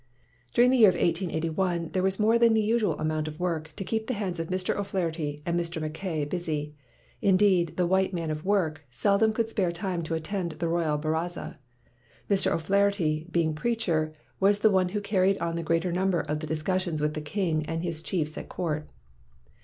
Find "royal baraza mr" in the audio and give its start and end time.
10.67-12.49